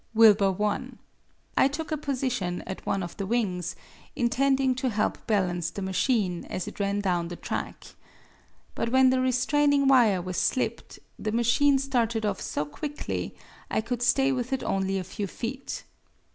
Wilbur 0.15 0.51
won. 0.51 0.97
I 1.55 1.67
took 1.67 1.91
a 1.91 1.95
position 1.95 2.63
at 2.65 2.87
one 2.87 3.03
of 3.03 3.15
the 3.17 3.27
wings, 3.27 3.75
intending 4.15 4.73
to 4.73 4.89
help 4.89 5.27
balance 5.27 5.69
the 5.69 5.83
machine 5.83 6.43
as 6.45 6.67
it 6.67 6.79
ran 6.79 7.01
down 7.01 7.27
the 7.27 7.35
track. 7.35 7.85
But 8.73 8.89
when 8.91 9.11
the 9.11 9.21
restraining 9.21 9.87
wire 9.87 10.19
was 10.19 10.37
slipped, 10.37 10.97
the 11.19 11.31
machine 11.31 11.77
started 11.77 12.25
off 12.25 12.41
so 12.41 12.65
quickly 12.65 13.35
I 13.69 13.81
could 13.81 14.01
stay 14.01 14.31
with 14.31 14.51
it 14.51 14.63
only 14.63 14.97
a 14.97 15.03
few 15.03 15.27
feet. 15.27 15.83